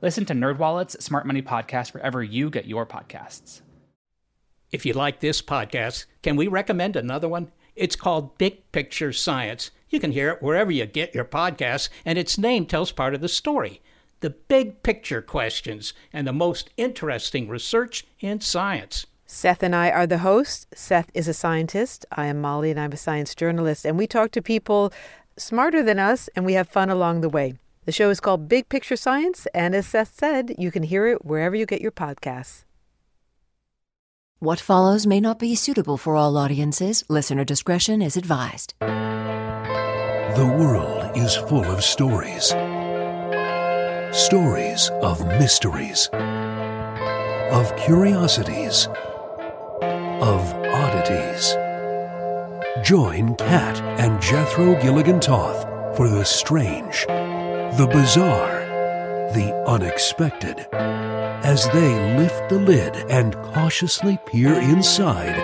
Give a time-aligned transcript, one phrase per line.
[0.00, 3.62] Listen to NerdWallet's Smart Money Podcast wherever you get your podcasts.
[4.70, 7.50] If you like this podcast, can we recommend another one?
[7.74, 9.72] It's called Big Picture Science.
[9.88, 13.20] You can hear it wherever you get your podcasts, and its name tells part of
[13.20, 13.80] the story
[14.20, 19.06] the big picture questions and the most interesting research in science.
[19.26, 20.66] Seth and I are the hosts.
[20.74, 22.06] Seth is a scientist.
[22.12, 23.84] I am Molly, and I'm a science journalist.
[23.84, 24.92] And we talk to people
[25.36, 27.54] smarter than us, and we have fun along the way.
[27.88, 31.24] The show is called Big Picture Science, and as Seth said, you can hear it
[31.24, 32.64] wherever you get your podcasts.
[34.40, 37.02] What follows may not be suitable for all audiences.
[37.08, 38.74] Listener discretion is advised.
[38.80, 42.48] The world is full of stories
[44.12, 48.86] stories of mysteries, of curiosities,
[50.20, 51.56] of oddities.
[52.84, 55.64] Join Kat and Jethro Gilligan Toth
[55.96, 57.06] for the strange,
[57.76, 58.60] the bizarre,
[59.34, 65.36] the unexpected as they lift the lid and cautiously peer inside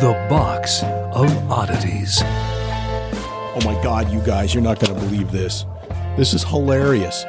[0.00, 2.20] the box of oddities.
[2.22, 5.66] Oh my God, you guys, you're not going to believe this.
[6.16, 7.24] This is hilarious.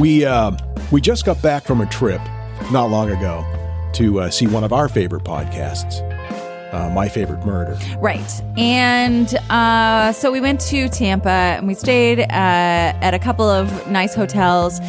[0.00, 0.52] We uh,
[0.90, 2.20] we just got back from a trip
[2.70, 3.44] not long ago
[3.94, 6.00] to uh, see one of our favorite podcasts,
[6.72, 7.78] uh, My Favorite Murder.
[7.98, 8.42] Right.
[8.56, 13.90] And uh, so we went to Tampa and we stayed uh, at a couple of
[13.90, 14.80] nice hotels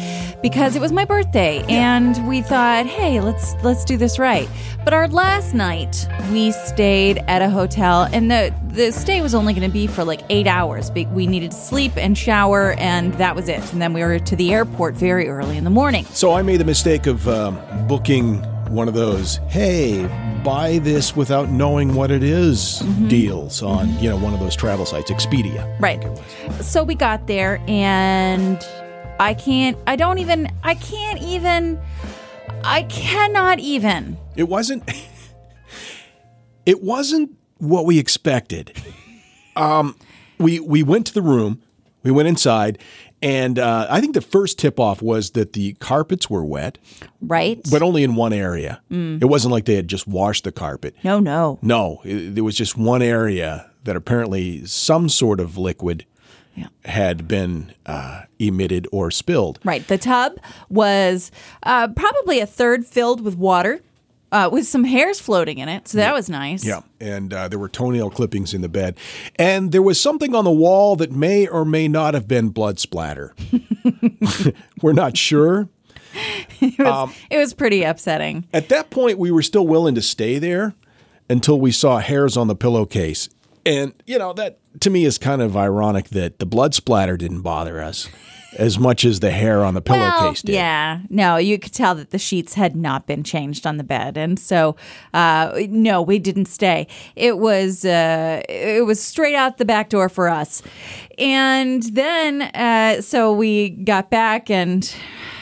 [0.42, 4.48] because it was my birthday and we thought, hey, let's let's do this right.
[4.84, 9.54] But our last night we stayed at a hotel and the the stay was only
[9.54, 10.90] going to be for like eight hours.
[10.90, 13.72] We needed to sleep and shower and that was it.
[13.72, 16.04] And then we were to the airport very early in the morning.
[16.06, 18.42] So I made the mistake of um, booking
[18.74, 20.02] one of those, hey,
[20.44, 24.84] buy this without knowing what it is deals on, you know, one of those travel
[24.86, 25.64] sites, Expedia.
[25.80, 26.04] Right.
[26.62, 28.62] So we got there and
[29.18, 31.80] I can't I don't even I can't even
[32.62, 34.16] I cannot even.
[34.36, 34.88] It wasn't.
[36.66, 38.72] It wasn't what we expected.
[39.54, 39.96] Um,
[40.38, 41.60] we we went to the room,
[42.02, 42.78] we went inside,
[43.24, 46.78] and uh, I think the first tip off was that the carpets were wet,
[47.20, 47.60] Right?
[47.70, 48.80] but only in one area.
[48.90, 50.94] It wasn't like they had just washed the carpet.
[51.02, 51.58] no, no.
[51.62, 56.04] No, it, there was just one area that apparently some sort of liquid
[56.54, 56.68] Yeah.
[56.84, 59.58] had been uh, emitted or spilled.
[59.64, 59.86] Right.
[59.88, 61.30] The tub was
[61.64, 63.80] uh, probably a third filled with water,
[64.34, 65.86] uh, with some hairs floating in it.
[65.86, 66.66] So that was nice.
[66.66, 68.98] Yeah, and uh, there were toenail clippings in the bed,
[69.36, 72.80] and there was something on the wall that may or may not have been blood
[72.80, 73.34] splatter.
[74.82, 75.68] We're not sure.
[76.60, 78.46] It was, it was pretty upsetting.
[78.52, 80.74] At that point, we were still willing to stay there
[81.28, 83.28] until we saw hairs on the pillowcase,
[83.66, 87.42] and you know that to me is kind of ironic that the blood splatter didn't
[87.42, 88.08] bother us
[88.56, 90.54] as much as the hair on the Well, pillowcase did.
[90.54, 94.16] yeah, no, you could tell that the sheets had not been changed on the bed,
[94.16, 94.76] and so
[95.12, 96.86] uh, no, we didn't stay.
[97.16, 100.62] It was uh, it was straight out the back door for us,
[101.18, 104.94] and then uh, so we got back and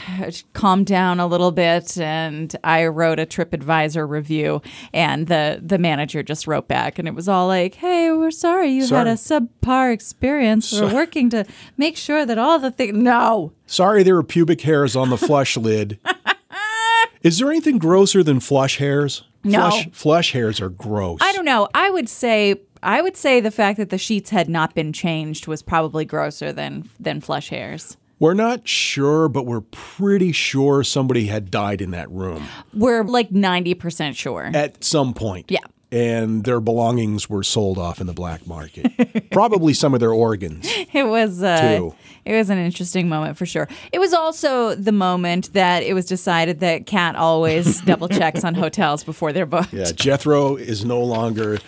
[0.53, 4.61] calmed down a little bit and I wrote a TripAdvisor review
[4.93, 8.71] and the the manager just wrote back and it was all like, "Hey, we're sorry
[8.71, 10.71] you had a subpar experience.
[10.71, 11.45] We're working to
[11.77, 13.53] make sure that all the things No.
[13.65, 15.99] Sorry, there were pubic hairs on the flush lid.
[17.23, 19.23] Is there anything grosser than flush hairs?
[19.45, 19.69] No.
[19.69, 21.19] Flush, flush hairs are gross.
[21.21, 21.69] I don't know.
[21.73, 25.47] I would say I would say the fact that the sheets had not been changed
[25.47, 27.97] was probably grosser than than flush hairs.
[28.23, 33.31] We're not sure, but we're pretty sure somebody had died in that room We're like
[33.31, 34.49] 90% sure.
[34.53, 35.51] at some point.
[35.51, 35.59] Yeah.
[35.91, 39.29] And their belongings were sold off in the black market.
[39.31, 40.71] Probably some of their organs.
[40.93, 41.95] It was uh, Too.
[42.23, 43.67] it was an interesting moment for sure.
[43.91, 48.55] It was also the moment that it was decided that Kat always double checks on
[48.55, 49.73] hotels before they're booked.
[49.73, 51.59] Yeah, Jethro is no longer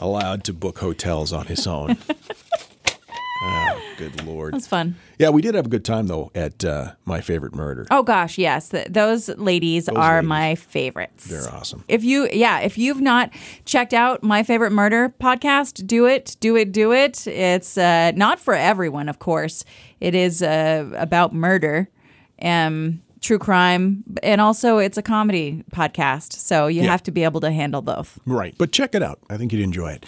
[0.00, 1.98] allowed to book hotels on his own.
[3.46, 4.54] Oh, good lord.
[4.54, 4.96] Was fun.
[5.18, 7.86] Yeah, we did have a good time though at uh, my favorite murder.
[7.90, 8.70] Oh gosh, yes.
[8.70, 10.28] Th- those ladies are ladies.
[10.28, 11.24] my favorites.
[11.26, 11.84] They're awesome.
[11.88, 13.30] If you, yeah, if you've not
[13.64, 17.26] checked out my favorite murder podcast, do it, do it, do it.
[17.26, 19.64] It's uh, not for everyone, of course.
[20.00, 21.88] It is uh, about murder.
[22.42, 26.34] Um, true crime, and also it's a comedy podcast.
[26.34, 26.90] So you Yeah.
[26.90, 28.18] have to be able to handle both.
[28.26, 28.54] Right.
[28.58, 29.18] But check it out.
[29.30, 30.04] I think you'd enjoy it.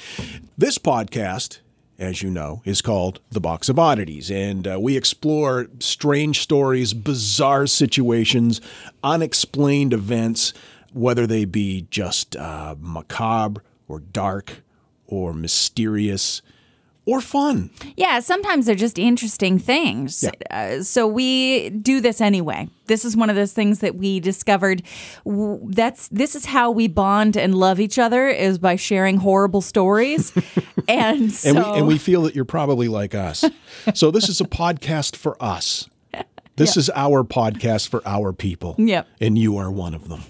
[0.58, 1.60] This podcast,
[1.98, 4.30] as you know, is called The Box of Oddities.
[4.30, 8.60] And uh, we explore strange stories, bizarre situations,
[9.02, 10.52] unexplained events,
[10.92, 14.62] whether they be just uh, macabre or dark
[15.06, 16.42] or mysterious
[17.06, 17.70] or fun.
[17.96, 20.24] Yeah, sometimes they're just interesting things.
[20.50, 22.68] Uh, so we do this anyway.
[22.86, 24.82] This is one of those things that we discovered.
[25.24, 30.32] That's this is how we bond and love each other is by sharing horrible stories.
[30.88, 33.44] and so And, we, and we feel that you're probably like us.
[33.94, 35.88] So this is a podcast for us.
[36.56, 38.74] This is our podcast for our people.
[38.78, 39.06] Yep.
[39.20, 40.22] And you are one of them,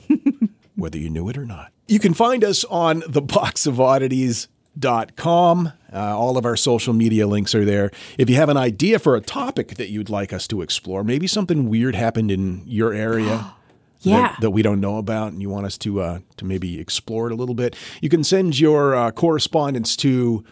[0.75, 1.70] whether you knew it or not.
[1.87, 5.73] You can find us on theboxofoddities.com.
[5.96, 7.90] Uh, all of our social media links are there.
[8.19, 11.26] If you have an idea for a topic that you'd like us to explore, maybe
[11.26, 13.52] something weird happened in your area.
[14.02, 14.28] Yeah.
[14.28, 17.26] That, that we don't know about, and you want us to uh, to maybe explore
[17.28, 20.44] it a little bit, you can send your uh, correspondence to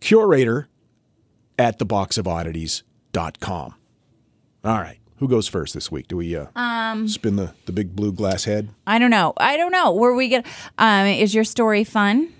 [0.00, 0.68] curator
[1.58, 3.74] at theboxofoddities.com.
[4.64, 4.98] All right.
[5.16, 6.08] Who goes first this week?
[6.08, 8.68] Do we uh, Um, spin the, the big blue glass head?
[8.86, 9.34] I don't know.
[9.36, 9.92] I don't know.
[9.92, 10.44] Were we gonna?
[10.78, 12.32] Um, is your story fun?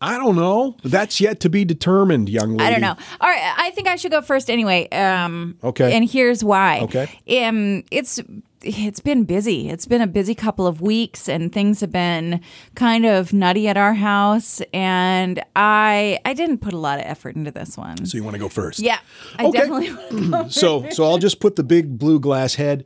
[0.00, 0.76] I don't know.
[0.84, 2.64] That's yet to be determined, young lady.
[2.64, 2.96] I don't know.
[3.20, 4.88] All right, I think I should go first anyway.
[4.90, 5.92] Um, Okay.
[5.96, 6.80] And here's why.
[6.82, 7.08] Okay.
[7.44, 8.20] Um, it's
[8.62, 9.68] it's been busy.
[9.70, 12.40] It's been a busy couple of weeks, and things have been
[12.74, 14.60] kind of nutty at our house.
[14.72, 18.04] And I I didn't put a lot of effort into this one.
[18.06, 18.78] So you want to go first?
[18.80, 18.98] yeah,
[19.38, 19.58] I Okay.
[19.58, 20.48] definitely.
[20.50, 22.84] So so I'll just put the big blue glass head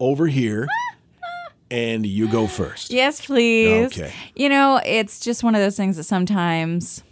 [0.00, 0.66] over here,
[1.70, 2.90] and you go first.
[2.90, 3.86] yes, please.
[3.86, 4.12] Okay.
[4.34, 7.02] You know, it's just one of those things that sometimes,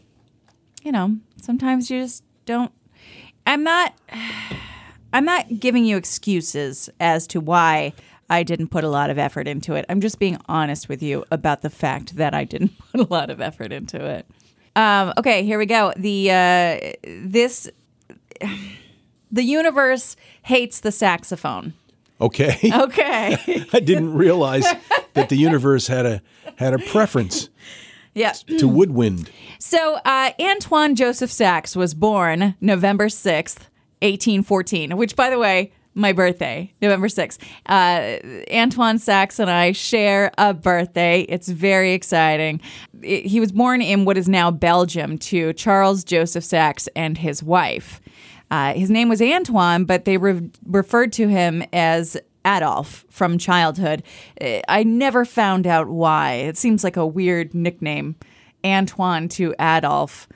[0.82, 2.73] you know, sometimes you just don't.
[3.47, 3.94] I'm not.
[5.12, 7.94] I'm not giving you excuses as to why
[8.29, 9.87] I didn't put a lot of effort into it.
[9.88, 13.31] I'm just being honest with you about the fact that I didn't put a lot
[13.31, 14.26] of effort into it.
[14.75, 15.93] Um, okay, here we go.
[15.97, 17.70] The uh, this
[19.32, 21.75] the universe hates the saxophone.
[22.21, 22.59] Okay.
[22.73, 23.37] Okay.
[23.73, 24.67] I didn't realize
[25.15, 26.23] that the universe had a
[26.57, 27.51] had a preference
[28.15, 28.33] yeah.
[28.59, 29.31] to woodwind.
[29.59, 33.69] So uh, Antoine Joseph Sax was born November 6th,
[34.01, 37.39] 1814, which, by the way, my birthday, November 6th.
[37.67, 38.19] Uh,
[38.55, 41.23] Antoine Sax and I share a birthday.
[41.23, 42.61] It's very exciting.
[43.03, 47.43] I- he was born in what is now Belgium to Charles Joseph Sax and his
[47.43, 48.01] wife.
[48.50, 52.16] Uh, his name was Antoine, but they re- referred to him as
[52.46, 54.02] Adolf from childhood.
[54.40, 56.34] Uh, I never found out why.
[56.34, 58.16] It seems like a weird nickname,
[58.64, 60.28] Antoine to Adolf.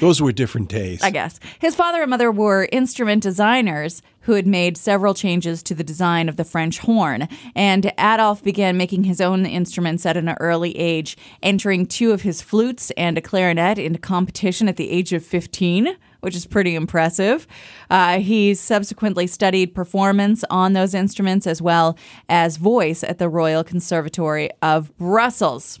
[0.00, 1.02] Those were different days.
[1.02, 1.38] I guess.
[1.60, 6.28] His father and mother were instrument designers who had made several changes to the design
[6.28, 11.16] of the French horn, and Adolf began making his own instruments at an early age,
[11.42, 15.96] entering two of his flutes and a clarinet into competition at the age of 15.
[16.22, 17.46] Which is pretty impressive.
[17.90, 21.98] Uh, he subsequently studied performance on those instruments as well
[22.28, 25.80] as voice at the Royal Conservatory of Brussels.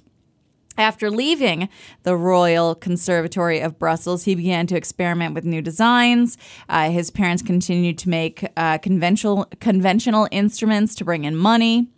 [0.78, 1.68] After leaving
[2.02, 6.38] the Royal Conservatory of Brussels, he began to experiment with new designs.
[6.68, 11.88] Uh, his parents continued to make uh, conventional conventional instruments to bring in money,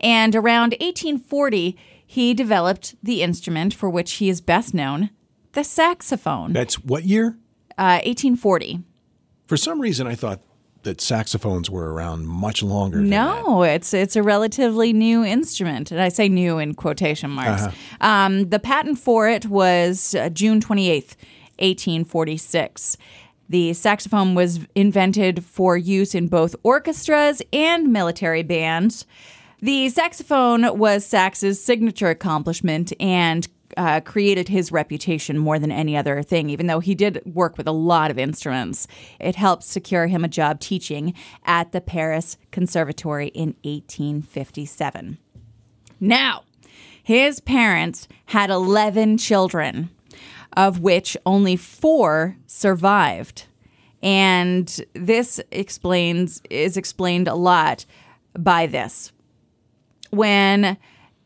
[0.00, 5.10] and around 1840, he developed the instrument for which he is best known,
[5.52, 6.52] the saxophone.
[6.52, 7.36] That's what year?
[7.76, 8.80] Uh, 1840.
[9.46, 10.40] For some reason, I thought
[10.84, 12.98] that saxophones were around much longer.
[12.98, 13.44] than that.
[13.44, 17.74] No, it's it's a relatively new instrument, and I say new in quotation marks.
[18.00, 21.16] Um, the patent for it was uh, June twenty eighth,
[21.58, 22.96] eighteen forty six.
[23.48, 29.04] The saxophone was invented for use in both orchestras and military bands.
[29.60, 36.22] The saxophone was Sax's signature accomplishment and uh, created his reputation more than any other
[36.22, 38.86] thing, even though he did work with a lot of instruments.
[39.20, 41.14] It helped secure him a job teaching
[41.44, 45.18] at the Paris Conservatory in 1857.
[46.00, 46.44] Now,
[47.02, 49.90] his parents had 11 children,
[50.56, 53.46] of which only four survived.
[54.02, 57.86] And this explains is explained a lot
[58.38, 59.12] by this.
[60.10, 60.76] When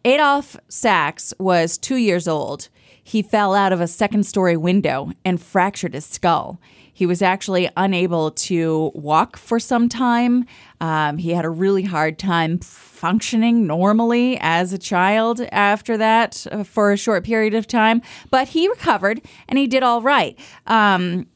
[0.09, 2.71] Adolf Sax was two years old,
[3.05, 6.59] he fell out of a second story window and fractured his skull.
[6.91, 10.47] He was actually unable to walk for some time.
[10.81, 16.65] Um, he had a really hard time functioning normally as a child after that uh,
[16.65, 18.00] for a short period of time,
[18.31, 20.38] but he recovered and he did all right.
[20.67, 21.27] Um,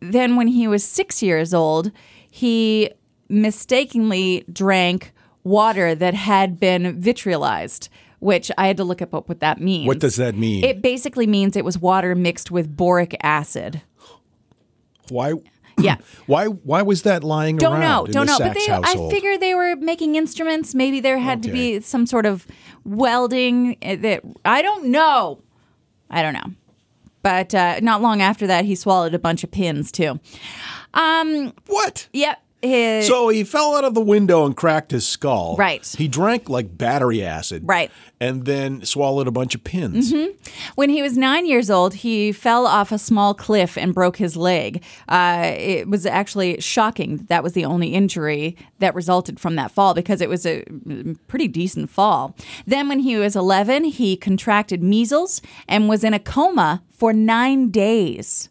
[0.00, 1.92] then, when he was six years old,
[2.30, 2.90] he
[3.30, 7.88] mistakenly drank water that had been vitriolized,
[8.20, 9.86] which I had to look up what that means.
[9.86, 10.64] What does that mean?
[10.64, 13.82] It basically means it was water mixed with boric acid.
[15.08, 15.34] why?
[15.80, 15.96] Yeah.
[16.26, 16.46] Why?
[16.46, 17.80] Why was that lying Don't around?
[17.82, 18.38] know, in don't the know.
[18.40, 19.12] But they, I household?
[19.12, 20.74] figure they were making instruments.
[20.74, 22.48] Maybe there had to be some sort of
[22.84, 23.76] welding.
[23.80, 25.40] uh, That I don't know.
[26.10, 26.52] I don't know.
[27.22, 30.18] But uh, not long after that, he swallowed a bunch of pins too.
[30.94, 31.52] Um.
[31.68, 32.08] what?
[32.12, 32.42] Yep.
[32.60, 35.56] His, So he fell out of the window and cracked his skull.
[35.56, 35.86] Right.
[35.96, 37.62] He drank like battery acid.
[37.64, 37.90] Right.
[38.20, 40.12] And then swallowed a bunch of pins.
[40.74, 44.36] When he was nine years old, he fell off a small cliff and broke his
[44.36, 44.82] leg.
[45.08, 47.18] Uh, it was actually shocking.
[47.28, 50.64] That, that was the only injury that resulted from that fall because it was a
[50.64, 52.34] mm, pretty decent fall.
[52.66, 57.70] Then, when he was 11, he contracted measles and was in a coma for nine
[57.70, 58.48] days.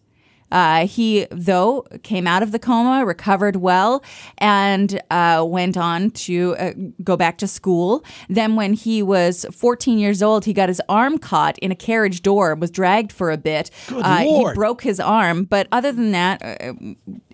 [0.51, 4.03] Uh, he, though, came out of the coma, recovered well,
[4.37, 6.73] and uh, went on to uh,
[7.03, 8.03] go back to school.
[8.29, 12.21] Then, when he was 14 years old, he got his arm caught in a carriage
[12.21, 13.69] door, was dragged for a bit.
[13.89, 16.73] Uh, he broke his arm, but other than that, uh,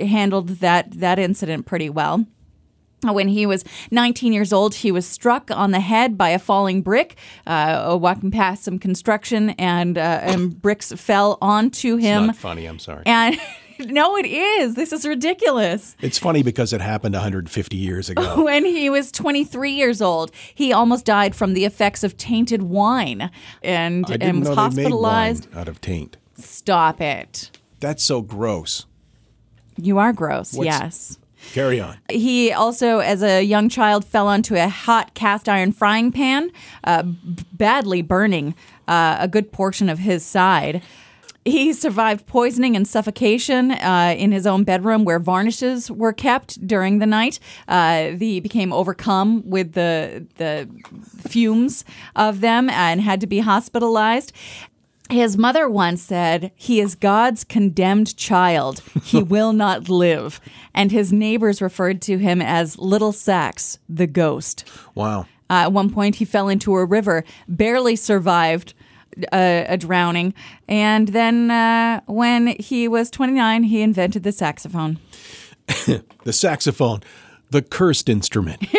[0.04, 2.26] handled that that incident pretty well.
[3.04, 6.82] When he was 19 years old, he was struck on the head by a falling
[6.82, 12.28] brick, uh, walking past some construction, and uh, and bricks fell onto him.
[12.28, 12.66] Not funny.
[12.66, 13.04] I'm sorry.
[13.06, 13.38] And
[13.80, 14.76] no, it is.
[14.76, 15.96] This is ridiculous.
[16.02, 18.44] it's funny because it happened 150 years ago.
[18.44, 23.30] When he was 23 years old, he almost died from the effects of tainted wine
[23.64, 25.48] and, I and was know they made hospitalized.
[25.56, 26.18] out of taint.
[26.36, 27.52] Stop it.
[27.80, 28.86] That's so gross.
[29.76, 30.54] You are gross.
[30.54, 31.18] What's- yes.
[31.52, 31.98] Carry on.
[32.10, 36.52] He also, as a young child, fell onto a hot cast iron frying pan,
[36.84, 38.56] uh, b- badly burning
[38.88, 40.82] uh, a good portion of his side.
[41.46, 47.00] He survived poisoning and suffocation uh, in his own bedroom where varnishes were kept during
[47.00, 47.38] the night.
[47.68, 50.70] Uh, he became overcome with the, the
[51.28, 51.84] fumes
[52.16, 54.32] of them and had to be hospitalized.
[55.14, 58.82] His mother once said, He is God's condemned child.
[59.04, 60.42] He will not live.
[60.74, 64.68] And his neighbors referred to him as Little Sax, the ghost.
[64.96, 65.28] Wow.
[65.52, 68.74] Uh, at one point, he fell into a river, barely survived
[69.32, 70.34] a, a drowning.
[70.68, 75.00] And then, uh, when he was 29, he invented the saxophone.
[76.24, 77.04] The saxophone,
[77.54, 78.60] the cursed instrument.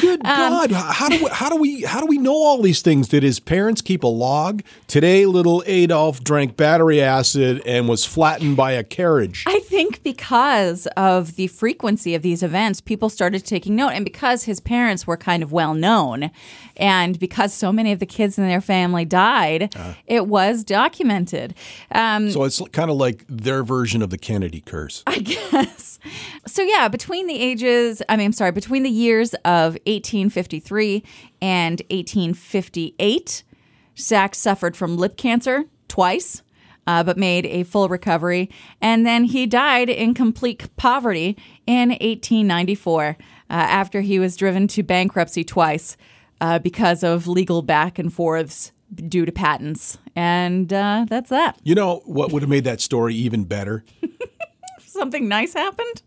[0.00, 0.72] Good Um, God!
[0.72, 3.08] How do we, how do we how do we know all these things?
[3.08, 4.62] Did his parents keep a log?
[4.86, 9.44] Today, little Adolf drank battery acid and was flattened by a carriage.
[9.46, 13.90] I think because of the frequency of these events, people started taking note.
[13.90, 16.30] And because his parents were kind of well known,
[16.76, 19.74] and because so many of the kids in their family died,
[20.06, 21.54] it was documented.
[21.90, 25.02] Um, So it's kind of like their version of the Kennedy curse.
[25.06, 25.98] I guess.
[26.46, 31.02] So yeah, between the ages, I mean, I'm sorry, between the years of 1853
[31.40, 33.42] and 1858,
[33.94, 36.42] Sax suffered from lip cancer twice.
[36.88, 38.48] Uh, but made a full recovery.
[38.80, 41.36] And then he died in complete poverty
[41.66, 43.14] in 1894 uh,
[43.50, 45.96] after he was driven to bankruptcy twice
[46.40, 49.98] uh, because of legal back and forths due to patents.
[50.14, 51.58] And uh, that's that.
[51.64, 53.84] You know what would have made that story even better?
[54.80, 56.02] Something nice happened?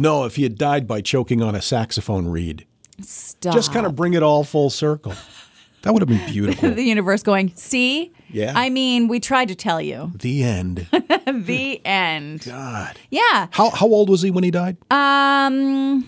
[0.00, 2.66] No, if he had died by choking on a saxophone reed.
[3.02, 3.54] Stop.
[3.54, 5.12] Just kind of bring it all full circle.
[5.82, 6.70] That would have been beautiful.
[6.70, 8.12] the universe going, see?
[8.30, 8.52] Yeah.
[8.54, 10.12] I mean, we tried to tell you.
[10.14, 10.86] the end.
[11.26, 12.44] the end.
[12.46, 12.98] God.
[13.10, 13.48] Yeah.
[13.50, 14.76] How how old was he when he died?
[14.90, 16.06] Um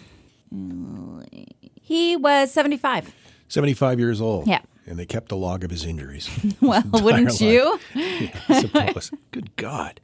[1.80, 3.12] he was 75.
[3.48, 4.46] 75 years old.
[4.46, 4.60] Yeah.
[4.86, 6.28] And they kept a log of his injuries.
[6.60, 7.40] Well, wouldn't life.
[7.40, 7.78] you?
[7.94, 9.10] yeah, I suppose.
[9.32, 10.00] Good God.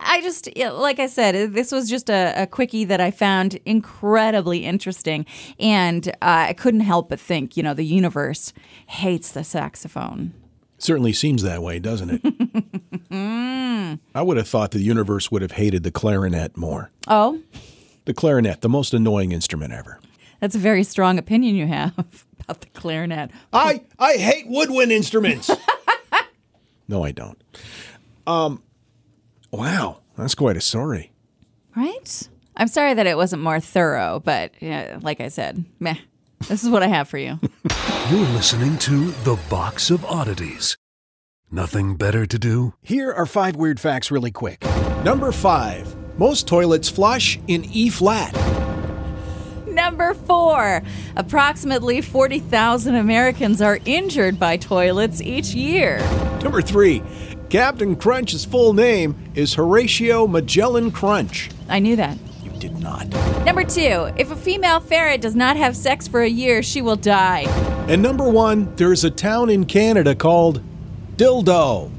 [0.00, 4.64] I just, like I said, this was just a, a quickie that I found incredibly
[4.64, 5.26] interesting.
[5.58, 6.12] And uh,
[6.48, 8.52] I couldn't help but think, you know, the universe
[8.86, 10.32] hates the saxophone.
[10.78, 12.22] Certainly seems that way, doesn't it?
[14.14, 16.90] I would have thought the universe would have hated the clarinet more.
[17.08, 17.40] Oh,
[18.04, 19.98] The clarinet, the most annoying instrument ever.
[20.40, 21.92] that's a very strong opinion you have
[22.40, 23.30] about the clarinet.
[23.52, 25.50] I I hate woodwind instruments.
[26.88, 27.42] no, I don't.
[28.26, 28.62] Um,
[29.50, 31.12] wow, that's quite a story.
[31.76, 32.28] Right?
[32.56, 35.96] I'm sorry that it wasn't more thorough, but yeah, like I said, meh.
[36.48, 37.38] This is what I have for you.
[38.10, 40.76] You're listening to The Box of Oddities.
[41.50, 42.74] Nothing better to do?
[42.82, 44.64] Here are five weird facts, really quick.
[45.04, 48.34] Number five: most toilets flush in E flat.
[49.66, 50.82] Number four,
[51.16, 55.98] approximately 40,000 Americans are injured by toilets each year.
[56.42, 57.02] Number three:
[57.50, 61.48] Captain Crunch's full name is Horatio Magellan Crunch.
[61.70, 62.18] I knew that.
[62.42, 63.08] You did not.
[63.46, 66.96] Number two, if a female ferret does not have sex for a year, she will
[66.96, 67.44] die.
[67.88, 70.62] And number one, there's a town in Canada called
[71.16, 71.90] Dildo.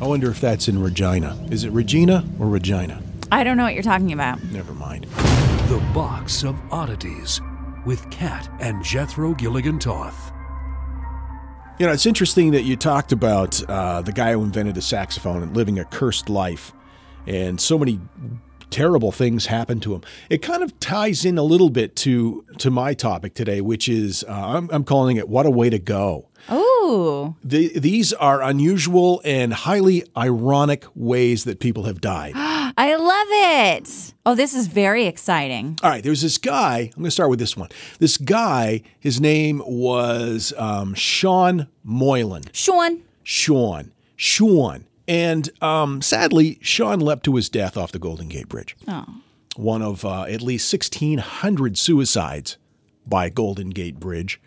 [0.00, 1.36] I wonder if that's in Regina.
[1.50, 3.02] Is it Regina or Regina?
[3.32, 4.40] I don't know what you're talking about.
[4.44, 5.06] Never mind.
[5.68, 7.40] The Box of Oddities
[7.84, 10.32] with Kat and Jethro Gilligan Toth.
[11.78, 15.44] You know, it's interesting that you talked about uh, the guy who invented the saxophone
[15.44, 16.72] and living a cursed life,
[17.24, 18.00] and so many
[18.70, 20.02] terrible things happened to him.
[20.28, 24.24] It kind of ties in a little bit to to my topic today, which is
[24.28, 29.20] uh, I'm, I'm calling it "What a Way to Go." Oh, The, these are unusual
[29.24, 32.32] and highly ironic ways that people have died.
[32.78, 33.26] I love
[33.82, 34.14] it.
[34.24, 35.76] Oh, this is very exciting.
[35.82, 36.92] All right, there's this guy.
[36.94, 37.70] I'm going to start with this one.
[37.98, 42.44] This guy, his name was um, Sean Moylan.
[42.52, 43.02] Sean.
[43.24, 43.90] Sean.
[44.14, 44.86] Sean.
[45.08, 48.76] And um, sadly, Sean leapt to his death off the Golden Gate Bridge.
[48.86, 49.06] Oh.
[49.56, 52.58] One of uh, at least 1,600 suicides
[53.04, 54.40] by Golden Gate Bridge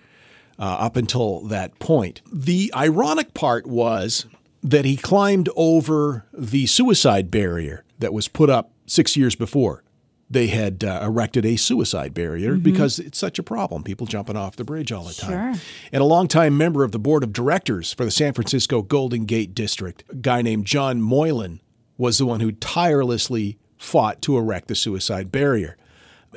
[0.57, 2.21] uh, up until that point.
[2.31, 4.25] The ironic part was
[4.63, 9.84] that he climbed over the suicide barrier that was put up six years before.
[10.29, 14.55] They had uh, erected a suicide barrier because it's such a problem, people jumping off
[14.55, 15.55] the bridge all the time.
[15.55, 15.62] Sure.
[15.91, 19.53] And a longtime member of the board of directors for the San Francisco Golden Gate
[19.53, 21.60] District, a guy named John Moylan,
[21.98, 25.75] was the one who tirelessly fought to erect the suicide barrier.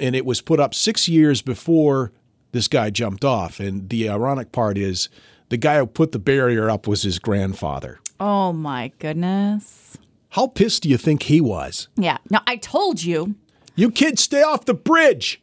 [0.01, 2.11] And it was put up six years before
[2.51, 3.61] this guy jumped off.
[3.61, 5.09] And the ironic part is
[5.51, 8.01] the guy who put the barrier up was his grandfather.
[8.19, 9.99] Oh my goodness.
[10.35, 11.87] How pissed do you think he was?
[11.95, 12.19] Yeah.
[12.29, 13.37] Now I told you.
[13.77, 15.41] You kids stay off the bridge.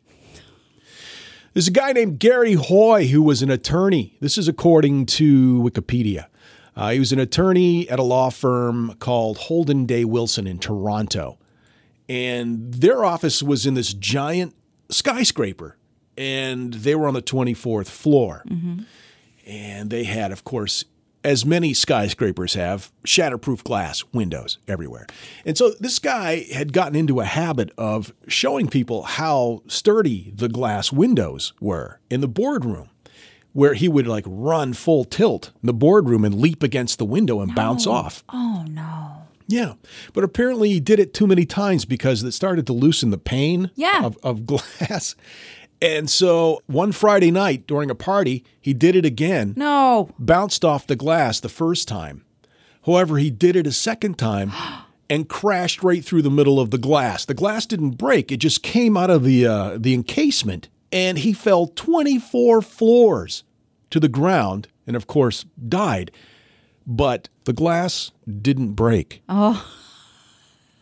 [1.53, 4.17] There's a guy named Garry Hoy who was an attorney.
[4.19, 6.25] This is according to Wikipedia.
[6.75, 11.37] Uh, he was an attorney at a law firm called Holden Day Wilson in Toronto.
[12.09, 14.53] And their office was in this giant
[14.89, 15.77] skyscraper.
[16.17, 18.43] And they were on the 24th floor.
[19.45, 20.83] And they had, of course,
[21.23, 25.05] as many skyscrapers have, shatterproof glass windows everywhere.
[25.45, 30.49] And so this guy had gotten into a habit of showing people how sturdy the
[30.49, 32.89] glass windows were in the boardroom,
[33.53, 37.39] where he would like run full tilt in the boardroom and leap against the window
[37.41, 38.23] and bounce off.
[38.29, 39.17] Oh no.
[39.47, 39.73] Yeah.
[40.13, 43.69] But apparently he did it too many times because it started to loosen the pane
[43.75, 44.05] Yeah.
[44.05, 45.15] of, of glass.
[45.81, 50.11] And so one Friday night during a party, he did it again No.
[50.19, 52.23] bounced off the glass the first time.
[52.85, 54.51] However, he did it a second time
[55.09, 57.25] and crashed right through the middle of the glass.
[57.25, 61.33] The glass didn't break; it just came out of the uh, the encasement, and he
[61.33, 63.43] fell 24 floors
[63.89, 66.11] to the ground, and of course died.
[66.87, 69.21] But the glass didn't break.
[69.29, 69.67] Oh.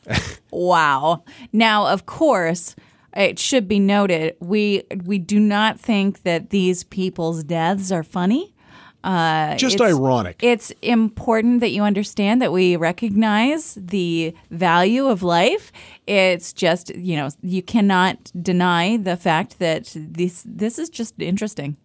[0.52, 1.24] wow.
[1.52, 2.76] Now, of course,
[3.16, 8.54] it should be noted we we do not think that these people's deaths are funny.
[9.02, 10.44] Uh, Just it's- ironic.
[10.44, 15.72] It's important that you understand that we recognize the value of life.
[16.06, 21.78] It's just you know you cannot deny the fact that this this is just interesting.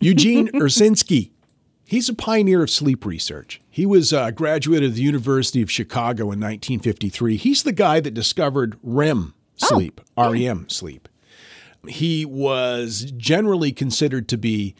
[0.00, 1.30] Eugene Aserinsky.
[1.84, 3.60] He's a pioneer of sleep research.
[3.70, 7.36] He was a graduate of the University of Chicago in 1953.
[7.36, 11.08] He's the guy that discovered REM sleep, REM sleep.
[11.86, 14.74] He was generally considered to be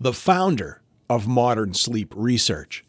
[0.00, 2.84] the founder of modern sleep research.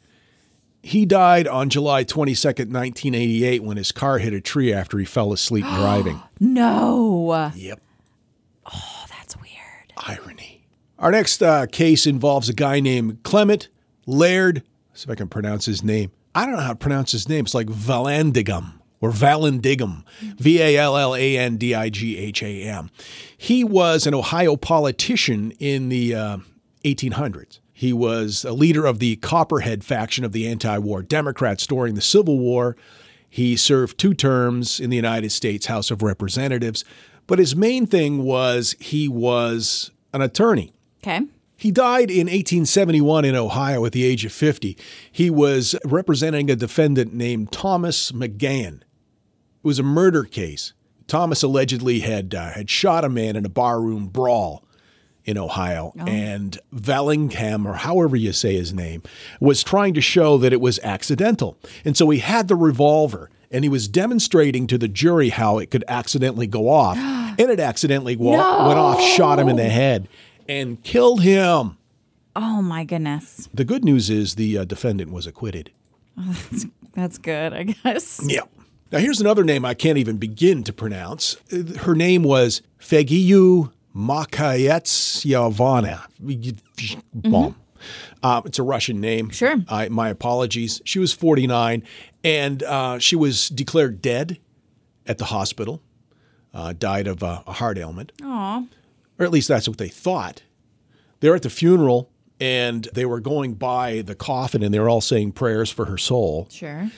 [0.82, 5.34] He died on July 22nd, 1988, when his car hit a tree after he fell
[5.34, 6.22] asleep driving.
[6.40, 7.82] No, Yep.
[8.66, 9.94] Oh, that's weird.
[9.98, 10.66] irony.
[10.98, 13.68] Our next uh, case involves a guy named Clement
[14.06, 14.64] Laird.
[14.94, 16.12] See if I can pronounce his name.
[16.36, 17.46] I don't know how to pronounce his name.
[17.46, 22.44] It's like Valandigam or Valandigam, V A L L A N D I G H
[22.44, 22.90] A M.
[23.38, 26.38] He was an Ohio politician in the uh,
[26.84, 27.60] 1800s.
[27.72, 32.02] He was a leader of the Copperhead faction of the anti war Democrats during the
[32.02, 32.76] Civil War.
[33.30, 36.84] He served two terms in the United States House of Representatives,
[37.28, 40.74] but his main thing was he was an attorney.
[41.02, 41.22] Okay.
[41.56, 44.78] He died in 1871 in Ohio at the age of 50.
[45.12, 48.82] He was representing a defendant named Thomas McGahan.
[49.64, 50.74] It was a murder case.
[51.08, 54.64] Thomas allegedly had uh, had shot a man in a barroom brawl
[55.26, 59.04] in Ohio, and Vallingham, or however you say his name,
[59.40, 61.58] was trying to show that it was accidental.
[61.86, 65.70] And so he had the revolver, and he was demonstrating to the jury how it
[65.70, 70.08] could accidentally go off, and it accidentally wa- went off, shot him in the head,
[70.48, 71.78] and killed him.
[72.36, 73.50] Oh my goodness.
[73.54, 75.72] The good news is the uh, defendant was acquitted.
[76.18, 78.22] That's That's good, I guess.
[78.24, 78.42] Yeah.
[78.92, 81.38] Now, here's another name I can't even begin to pronounce.
[81.82, 86.02] Her name was Fegiu Makayetsyavana.
[87.14, 87.56] Bomb.
[88.22, 89.30] Uh, it's a Russian name.
[89.30, 89.56] Sure.
[89.70, 90.82] I, my apologies.
[90.86, 91.84] She was 49,
[92.24, 94.38] and uh, she was declared dead
[95.06, 95.82] at the hospital.
[96.54, 98.12] Uh, died of a, a heart ailment.
[98.24, 98.64] Aw.
[99.20, 100.42] Or at least that's what they thought.
[101.20, 104.90] They were at the funeral, and they were going by the coffin, and they were
[104.90, 106.90] all saying prayers for her soul Sure.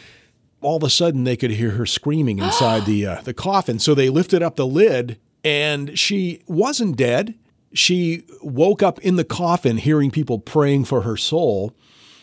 [0.61, 3.79] All of a sudden they could hear her screaming inside the uh, the coffin.
[3.79, 7.35] So they lifted up the lid, and she wasn't dead.
[7.73, 11.73] She woke up in the coffin, hearing people praying for her soul,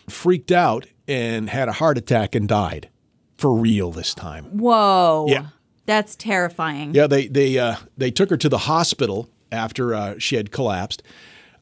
[0.09, 2.91] freaked out, and had a heart attack and died
[3.39, 4.45] for real this time.
[4.47, 5.27] Whoa.
[5.29, 5.47] Yeah.
[5.87, 6.95] That's terrifying.
[6.95, 11.03] Yeah, they they uh, they took her to the hospital after uh, she had collapsed.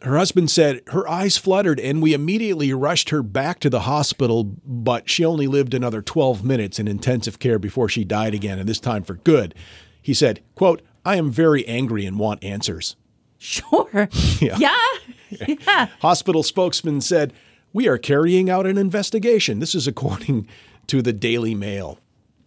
[0.02, 4.44] Her husband said her eyes fluttered, and we immediately rushed her back to the hospital.
[4.44, 8.68] But she only lived another 12 minutes in intensive care before she died again, and
[8.68, 9.54] this time for good.
[10.02, 12.96] He said, "quote I am very angry and want answers."
[13.38, 14.08] Sure.
[14.40, 14.56] Yeah.
[14.58, 14.76] Yeah.
[15.66, 15.86] yeah.
[16.00, 17.34] Hospital spokesman said,
[17.74, 20.48] "We are carrying out an investigation." This is according
[20.86, 21.98] to the Daily Mail.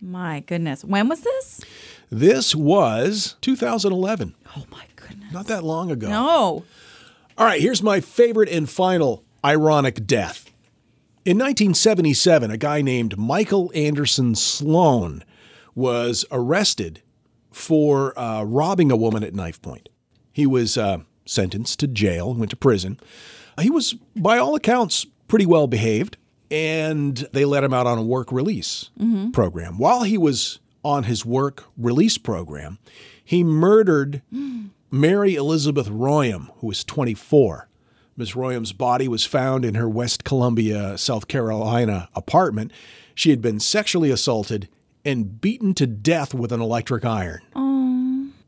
[0.02, 0.84] My goodness.
[0.84, 1.62] When was this?
[2.10, 5.32] This was 2011, Oh my goodness.
[5.32, 6.10] not that long ago.
[6.10, 6.64] No.
[7.40, 10.52] All right, here's my favorite and final ironic death.
[11.24, 15.24] In 1977, a guy named Michael Anderson Sloan
[15.74, 17.02] was arrested
[17.50, 19.88] for uh, robbing a woman at knife point.
[20.34, 23.00] He was uh, sentenced to jail, went to prison.
[23.62, 26.18] He was, by all accounts, pretty well behaved,
[26.52, 28.90] and they let him out on a work release
[29.32, 29.78] program.
[29.78, 32.80] While he was on his work release program,
[33.24, 34.24] he murdered
[34.92, 37.68] Mary Elizabeth Royam, who was 24.
[38.18, 38.36] Ms.
[38.36, 42.72] Royam's body was found in her West Columbia, South Carolina apartment.
[43.16, 44.68] She had been sexually assaulted
[45.06, 47.42] and beaten to death with an electric iron.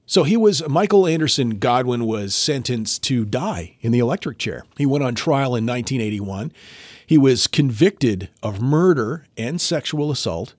[0.06, 4.66] So he was, Michael Anderson Godwin was sentenced to die in the electric chair.
[4.78, 6.52] He went on trial in 1981.
[7.06, 10.54] He was convicted of murder and sexual assault.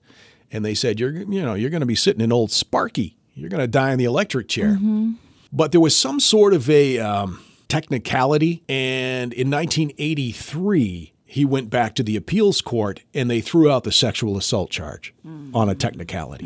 [0.51, 3.15] And they said, you're, you know, you're going to be sitting in old Sparky.
[3.35, 4.69] You're going to die in the electric chair.
[4.69, 5.11] Mm-hmm.
[5.55, 7.39] But there was some sort of a um,
[7.73, 8.63] technicality.
[8.67, 13.91] And in 1983, he went back to the appeals court and they threw out the
[13.91, 15.13] sexual assault charge
[15.53, 16.45] on a technicality.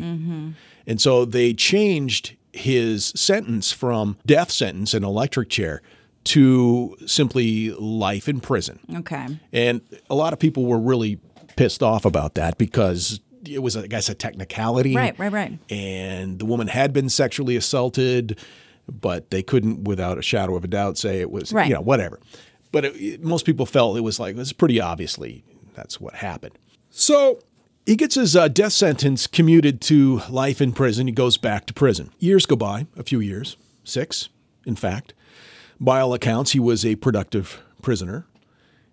[0.86, 5.82] And so they changed his sentence from death sentence in electric chair
[6.24, 8.80] to simply life in prison.
[8.96, 9.26] Okay.
[9.52, 11.20] And a lot of people were really
[11.56, 14.96] pissed off about that because it was, I guess, a technicality.
[14.96, 15.58] Right, right, right.
[15.68, 18.38] And the woman had been sexually assaulted,
[18.90, 21.68] but they couldn't, without a shadow of a doubt, say it was, Right.
[21.68, 22.18] you know, whatever.
[22.72, 26.58] But it, it- most people felt it was like, it's pretty obviously that's what happened.
[26.90, 27.40] So
[27.86, 31.06] he gets his uh, death sentence commuted to life in prison.
[31.06, 32.10] He goes back to prison.
[32.18, 34.28] Years go by, a few years, six,
[34.66, 35.14] in fact.
[35.80, 38.26] By all accounts, he was a productive prisoner.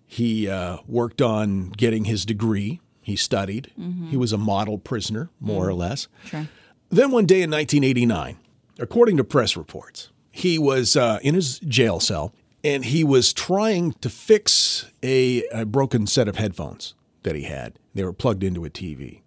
[0.06, 2.80] He uh, worked on getting his degree.
[3.02, 3.70] He studied.
[4.10, 6.06] He was a model prisoner, more or less.
[6.24, 6.48] Sure.
[6.90, 8.36] Then one day in 1989,
[8.78, 12.32] according to press reports, he was uh, in his jail cell
[12.64, 17.78] and he was trying to fix a, a broken set of headphones that he had.
[17.94, 19.20] They were plugged into a TV.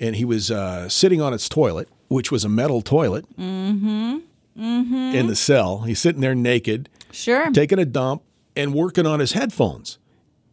[0.00, 4.22] And he was uh, sitting on its toilet, which was a metal toilet in
[4.56, 5.82] the cell.
[5.82, 7.50] He's sitting there naked, Sure.
[7.52, 8.22] taking a dump
[8.56, 9.98] and working on his headphones.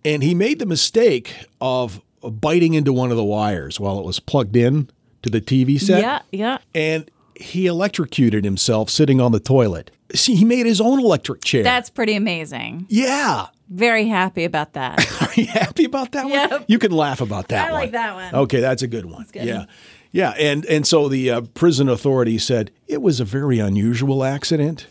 [0.06, 4.20] And he made the mistake of biting into one of the wires while it was
[4.20, 4.90] plugged in
[5.24, 6.02] to the TV set.
[6.02, 6.58] Yeah, yeah.
[6.74, 7.10] And
[7.42, 9.92] he electrocuted himself sitting on the toilet.
[10.14, 11.64] See, he made his own electric chair.
[11.64, 12.86] That's pretty amazing.
[12.90, 13.48] yeah.
[13.70, 15.00] Very happy about that.
[15.22, 16.34] Are you happy about that one?
[16.34, 16.66] Yep.
[16.68, 17.82] You can laugh about that I one.
[17.82, 18.36] like that one.
[18.44, 19.26] Okay, that's a good one.
[19.32, 19.46] good.
[19.46, 19.66] Yeah.
[20.12, 24.88] Yeah, and and so the uh, prison authorities said it was a very unusual accident.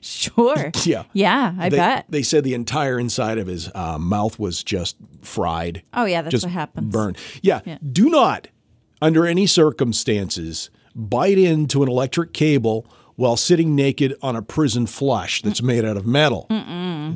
[0.00, 0.70] Sure.
[0.84, 1.04] Yeah.
[1.12, 2.06] Yeah, I they, bet.
[2.08, 5.82] They said the entire inside of his uh, mouth was just fried.
[5.94, 6.92] Oh, yeah, that's just what happens.
[6.92, 7.18] Burned.
[7.40, 7.60] Yeah.
[7.64, 7.78] Yeah.
[7.92, 8.48] Do not,
[9.00, 15.42] under any circumstances, bite into an electric cable while sitting naked on a prison flush
[15.42, 16.46] that's made out of metal.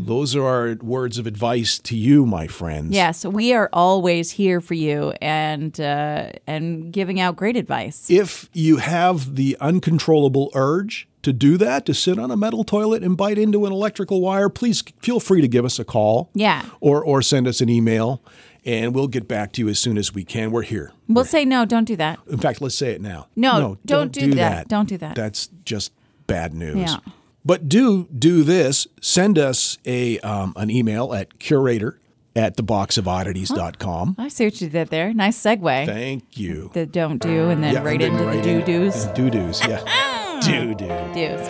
[0.05, 2.95] Those are our words of advice to you, my friends.
[2.95, 8.11] Yes, we are always here for you and uh, and giving out great advice.
[8.11, 13.03] If you have the uncontrollable urge to do that, to sit on a metal toilet
[13.03, 16.31] and bite into an electrical wire, please feel free to give us a call.
[16.35, 16.65] Yeah.
[16.81, 18.23] Or, or send us an email,
[18.67, 20.51] and we'll get back to you as soon as we can.
[20.51, 20.93] We're here.
[21.09, 22.19] We'll say no, don't do that.
[22.29, 23.29] In fact, let's say it now.
[23.37, 24.69] No, don't do that.
[24.69, 25.15] Don't do that.
[25.15, 25.93] That's just
[26.27, 26.77] bad news.
[26.91, 26.97] Yeah.
[27.45, 28.89] But do do this.
[29.01, 32.01] Send us a um, an email at curator
[32.35, 34.17] at theboxofoddities.com.
[34.19, 35.15] I see what you did there.
[35.15, 35.87] Nice segue.
[35.87, 36.71] Thank you.
[36.75, 39.05] The don't do and then Yeah, right into right the do do's.
[39.05, 40.23] and Do-dos, yeah.
[40.41, 40.87] Do-do.
[40.87, 41.41] Do's.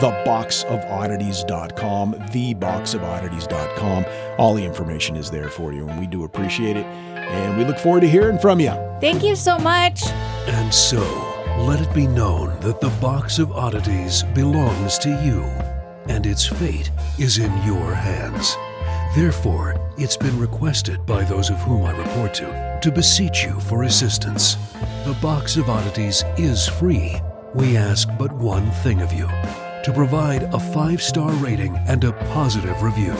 [0.00, 4.04] theboxofoddities.com, theboxofoddities.com.
[4.38, 6.86] All the information is there for you, and we do appreciate it.
[6.86, 8.72] And we look forward to hearing from you.
[9.00, 10.04] Thank you so much.
[10.46, 11.00] And so,
[11.60, 15.42] let it be known that the Box of Oddities belongs to you,
[16.12, 18.56] and its fate is in your hands.
[19.14, 23.84] Therefore, it's been requested by those of whom I report to to beseech you for
[23.84, 24.56] assistance.
[25.04, 27.14] The Box of Oddities is free.
[27.54, 32.12] We ask but one thing of you to provide a five star rating and a
[32.32, 33.14] positive review.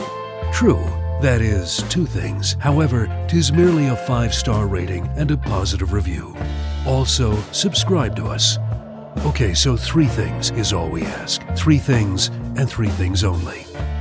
[0.51, 0.83] True,
[1.21, 2.57] that is two things.
[2.59, 6.35] However, tis merely a five star rating and a positive review.
[6.85, 8.57] Also, subscribe to us.
[9.25, 11.41] Okay, so three things is all we ask.
[11.55, 13.59] Three things and three things only.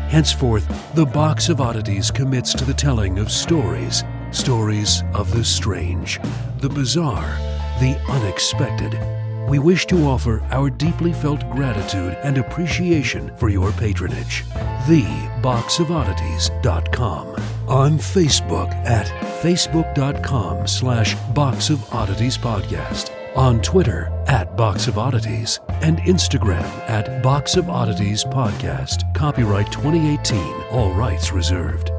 [0.08, 6.18] Henceforth, the Box of Oddities commits to the telling of stories stories of the strange,
[6.58, 7.36] the bizarre,
[7.78, 9.23] the unexpected.
[9.48, 14.44] We wish to offer our deeply felt gratitude and appreciation for your patronage.
[14.86, 17.26] TheBoxOfOddities.com.
[17.68, 19.06] On Facebook at
[19.42, 23.10] facebook.com slash Box of Oddities Podcast.
[23.36, 25.60] On Twitter at Box of Oddities.
[25.82, 29.14] And Instagram at Box of Oddities Podcast.
[29.14, 30.38] Copyright 2018.
[30.70, 31.90] All rights reserved.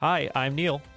[0.00, 0.82] Hi, I'm Neil,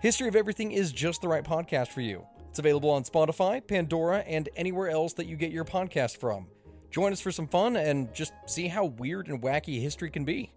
[0.00, 2.26] History of Everything is just the right podcast for you.
[2.48, 6.46] It's available on Spotify, Pandora, and anywhere else that you get your podcast from.
[6.90, 10.52] Join us for some fun and just see how weird and wacky history can be.